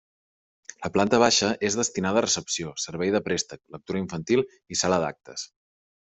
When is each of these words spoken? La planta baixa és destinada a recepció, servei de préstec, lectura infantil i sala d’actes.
La 0.85 0.89
planta 0.95 1.19
baixa 1.23 1.49
és 1.69 1.77
destinada 1.79 2.19
a 2.21 2.23
recepció, 2.27 2.73
servei 2.85 3.13
de 3.17 3.21
préstec, 3.29 3.61
lectura 3.77 4.03
infantil 4.05 4.43
i 4.77 4.81
sala 4.83 5.01
d’actes. 5.07 5.47